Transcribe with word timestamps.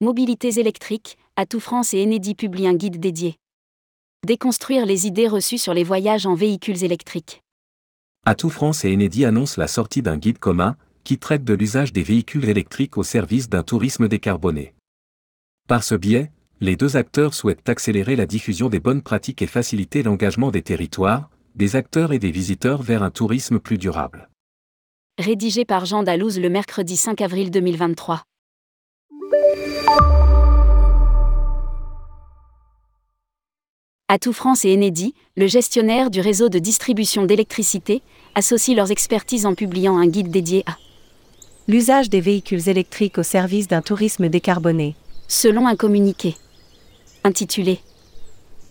Mobilités 0.00 0.58
électriques, 0.58 1.16
Atout 1.36 1.60
France 1.60 1.94
et 1.94 2.02
Enedi 2.02 2.34
publient 2.34 2.66
un 2.66 2.74
guide 2.74 2.98
dédié. 2.98 3.36
Déconstruire 4.26 4.86
les 4.86 5.06
idées 5.06 5.28
reçues 5.28 5.56
sur 5.56 5.72
les 5.72 5.84
voyages 5.84 6.26
en 6.26 6.34
véhicules 6.34 6.82
électriques. 6.82 7.42
Atout 8.26 8.50
France 8.50 8.84
et 8.84 8.92
Enedi 8.92 9.24
annoncent 9.24 9.60
la 9.60 9.68
sortie 9.68 10.02
d'un 10.02 10.16
guide 10.16 10.38
commun, 10.38 10.76
qui 11.04 11.18
traite 11.18 11.44
de 11.44 11.54
l'usage 11.54 11.92
des 11.92 12.02
véhicules 12.02 12.48
électriques 12.48 12.98
au 12.98 13.04
service 13.04 13.48
d'un 13.48 13.62
tourisme 13.62 14.08
décarboné. 14.08 14.74
Par 15.68 15.84
ce 15.84 15.94
biais, 15.94 16.32
les 16.60 16.74
deux 16.74 16.96
acteurs 16.96 17.32
souhaitent 17.32 17.68
accélérer 17.68 18.16
la 18.16 18.26
diffusion 18.26 18.68
des 18.68 18.80
bonnes 18.80 19.02
pratiques 19.02 19.42
et 19.42 19.46
faciliter 19.46 20.02
l'engagement 20.02 20.50
des 20.50 20.62
territoires, 20.62 21.30
des 21.54 21.76
acteurs 21.76 22.12
et 22.12 22.18
des 22.18 22.32
visiteurs 22.32 22.82
vers 22.82 23.04
un 23.04 23.10
tourisme 23.10 23.60
plus 23.60 23.78
durable. 23.78 24.28
Rédigé 25.18 25.64
par 25.64 25.86
Jean 25.86 26.02
Dalouse 26.02 26.40
le 26.40 26.50
mercredi 26.50 26.96
5 26.96 27.20
avril 27.20 27.52
2023. 27.52 28.24
Atout 34.08 34.32
France 34.32 34.64
et 34.64 34.72
Enedi, 34.74 35.14
le 35.36 35.46
gestionnaire 35.46 36.10
du 36.10 36.20
réseau 36.20 36.48
de 36.48 36.58
distribution 36.58 37.24
d'électricité, 37.24 38.02
associent 38.34 38.76
leurs 38.76 38.90
expertises 38.90 39.46
en 39.46 39.54
publiant 39.54 39.96
un 39.96 40.06
guide 40.06 40.30
dédié 40.30 40.62
à 40.66 40.76
l'usage 41.66 42.10
des 42.10 42.20
véhicules 42.20 42.68
électriques 42.68 43.18
au 43.18 43.22
service 43.22 43.66
d'un 43.66 43.82
tourisme 43.82 44.28
décarboné. 44.28 44.94
Selon 45.26 45.66
un 45.66 45.76
communiqué 45.76 46.36
intitulé 47.24 47.80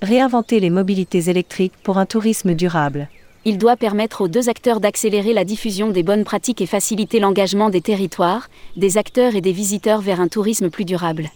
Réinventer 0.01 0.59
les 0.59 0.69
mobilités 0.69 1.29
électriques 1.29 1.73
pour 1.83 1.97
un 1.97 2.05
tourisme 2.05 2.53
durable. 2.53 3.09
Il 3.45 3.57
doit 3.57 3.75
permettre 3.75 4.21
aux 4.21 4.29
deux 4.29 4.47
acteurs 4.47 4.79
d'accélérer 4.79 5.33
la 5.33 5.43
diffusion 5.43 5.89
des 5.89 6.01
bonnes 6.01 6.23
pratiques 6.23 6.61
et 6.61 6.65
faciliter 6.65 7.19
l'engagement 7.19 7.69
des 7.69 7.81
territoires, 7.81 8.49
des 8.77 8.97
acteurs 8.97 9.35
et 9.35 9.41
des 9.41 9.51
visiteurs 9.51 9.99
vers 9.99 10.21
un 10.21 10.29
tourisme 10.29 10.69
plus 10.69 10.85
durable. 10.85 11.29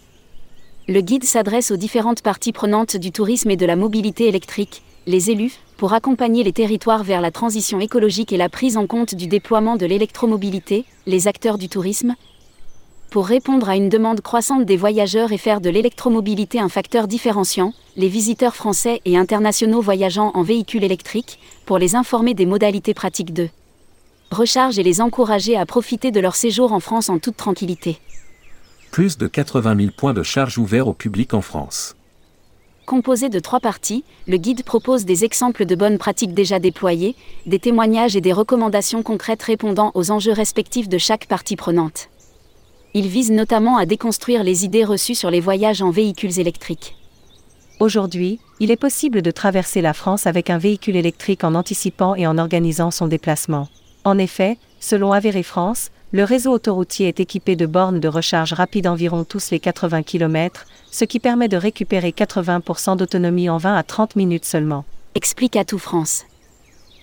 Le 0.87 1.01
guide 1.01 1.25
s'adresse 1.25 1.69
aux 1.69 1.75
différentes 1.75 2.21
parties 2.21 2.53
prenantes 2.53 2.95
du 2.95 3.11
tourisme 3.11 3.51
et 3.51 3.57
de 3.57 3.65
la 3.65 3.75
mobilité 3.75 4.29
électrique, 4.29 4.83
les 5.05 5.31
élus, 5.31 5.59
pour 5.75 5.91
accompagner 5.91 6.45
les 6.45 6.53
territoires 6.53 7.03
vers 7.03 7.19
la 7.19 7.31
transition 7.31 7.81
écologique 7.81 8.31
et 8.31 8.37
la 8.37 8.47
prise 8.47 8.77
en 8.77 8.87
compte 8.87 9.13
du 9.13 9.27
déploiement 9.27 9.75
de 9.75 9.85
l'électromobilité, 9.85 10.85
les 11.07 11.27
acteurs 11.27 11.57
du 11.57 11.67
tourisme, 11.67 12.15
pour 13.09 13.27
répondre 13.27 13.69
à 13.69 13.75
une 13.75 13.89
demande 13.89 14.21
croissante 14.21 14.65
des 14.65 14.77
voyageurs 14.77 15.31
et 15.31 15.37
faire 15.37 15.61
de 15.61 15.69
l'électromobilité 15.69 16.59
un 16.59 16.69
facteur 16.69 17.07
différenciant, 17.07 17.73
les 17.95 18.09
visiteurs 18.09 18.55
français 18.55 19.01
et 19.05 19.17
internationaux 19.17 19.81
voyageant 19.81 20.31
en 20.33 20.43
véhicule 20.43 20.83
électrique, 20.83 21.39
pour 21.65 21.77
les 21.77 21.95
informer 21.95 22.33
des 22.33 22.45
modalités 22.45 22.93
pratiques 22.93 23.33
de 23.33 23.49
recharge 24.31 24.77
et 24.77 24.83
les 24.83 25.01
encourager 25.01 25.55
à 25.57 25.65
profiter 25.65 26.11
de 26.11 26.19
leur 26.19 26.35
séjour 26.35 26.73
en 26.73 26.79
France 26.79 27.09
en 27.09 27.17
toute 27.17 27.37
tranquillité 27.37 27.99
plus 28.91 29.17
de 29.17 29.27
80 29.27 29.75
000 29.77 29.91
points 29.95 30.13
de 30.13 30.23
charge 30.23 30.57
ouverts 30.57 30.87
au 30.87 30.93
public 30.93 31.33
en 31.33 31.41
France. 31.41 31.95
Composé 32.85 33.29
de 33.29 33.39
trois 33.39 33.59
parties, 33.59 34.03
le 34.27 34.37
guide 34.37 34.63
propose 34.63 35.05
des 35.05 35.25
exemples 35.25 35.65
de 35.65 35.75
bonnes 35.75 35.97
pratiques 35.97 36.33
déjà 36.33 36.57
déployées, 36.57 37.15
des 37.45 37.59
témoignages 37.59 38.15
et 38.15 38.21
des 38.21 38.33
recommandations 38.33 39.03
concrètes 39.03 39.43
répondant 39.43 39.91
aux 39.93 40.09
enjeux 40.09 40.31
respectifs 40.31 40.89
de 40.89 40.97
chaque 40.97 41.27
partie 41.27 41.57
prenante. 41.57 42.09
Il 42.93 43.07
vise 43.07 43.31
notamment 43.31 43.77
à 43.77 43.85
déconstruire 43.85 44.43
les 44.43 44.65
idées 44.65 44.85
reçues 44.85 45.15
sur 45.15 45.29
les 45.29 45.41
voyages 45.41 45.81
en 45.81 45.91
véhicules 45.91 46.39
électriques. 46.39 46.95
Aujourd'hui, 47.79 48.39
il 48.59 48.71
est 48.71 48.75
possible 48.75 49.21
de 49.21 49.29
traverser 49.29 49.81
la 49.81 49.93
France 49.93 50.25
avec 50.25 50.49
un 50.49 50.57
véhicule 50.57 50.95
électrique 50.95 51.43
en 51.43 51.53
anticipant 51.53 52.15
et 52.15 52.25
en 52.25 52.37
organisant 52.37 52.89
son 52.89 53.07
déplacement. 53.07 53.67
En 54.03 54.17
effet, 54.17 54.57
selon 54.79 55.11
Avéré 55.11 55.43
France, 55.43 55.91
le 56.11 56.23
réseau 56.23 56.53
autoroutier 56.53 57.09
est 57.09 57.19
équipé 57.19 57.55
de 57.55 57.65
bornes 57.65 57.99
de 57.99 58.07
recharge 58.07 58.53
rapide 58.53 58.87
environ 58.87 59.25
tous 59.25 59.51
les 59.51 59.59
80 59.59 60.03
km, 60.03 60.65
ce 60.89 61.03
qui 61.03 61.19
permet 61.19 61.49
de 61.49 61.57
récupérer 61.57 62.11
80% 62.11 62.95
d'autonomie 62.95 63.49
en 63.49 63.57
20 63.57 63.75
à 63.75 63.83
30 63.83 64.15
minutes 64.15 64.45
seulement. 64.45 64.85
Explique 65.15 65.57
à 65.57 65.65
tout 65.65 65.79
France. 65.79 66.23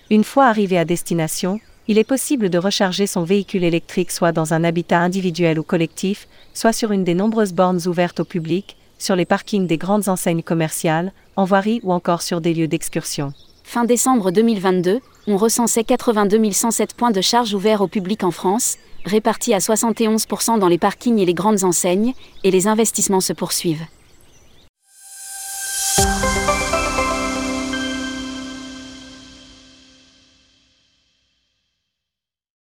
Une 0.09 0.23
fois 0.23 0.47
arrivé 0.47 0.77
à 0.77 0.85
destination, 0.85 1.59
il 1.87 1.97
est 1.97 2.03
possible 2.03 2.49
de 2.49 2.57
recharger 2.57 3.05
son 3.05 3.23
véhicule 3.23 3.63
électrique 3.63 4.11
soit 4.11 4.31
dans 4.31 4.53
un 4.53 4.63
habitat 4.63 4.99
individuel 4.99 5.59
ou 5.59 5.63
collectif, 5.63 6.27
soit 6.53 6.73
sur 6.73 6.91
une 6.91 7.03
des 7.03 7.13
nombreuses 7.13 7.53
bornes 7.53 7.81
ouvertes 7.85 8.21
au 8.21 8.25
public, 8.25 8.75
sur 8.97 9.15
les 9.15 9.25
parkings 9.25 9.67
des 9.67 9.77
grandes 9.77 10.09
enseignes 10.09 10.41
commerciales, 10.41 11.11
en 11.35 11.43
voirie 11.43 11.81
ou 11.83 11.93
encore 11.93 12.21
sur 12.21 12.41
des 12.41 12.53
lieux 12.53 12.67
d'excursion. 12.67 13.33
Fin 13.63 13.83
décembre 13.83 14.31
2022, 14.31 14.99
on 15.27 15.37
recensait 15.37 15.83
82 15.83 16.51
107 16.51 16.93
points 16.93 17.11
de 17.11 17.21
charge 17.21 17.53
ouverts 17.53 17.81
au 17.81 17.87
public 17.87 18.23
en 18.23 18.31
France, 18.31 18.77
répartis 19.05 19.53
à 19.53 19.59
71% 19.59 20.59
dans 20.59 20.67
les 20.67 20.77
parkings 20.77 21.19
et 21.19 21.25
les 21.25 21.33
grandes 21.33 21.63
enseignes, 21.63 22.13
et 22.43 22.51
les 22.51 22.67
investissements 22.67 23.21
se 23.21 23.33
poursuivent. 23.33 23.85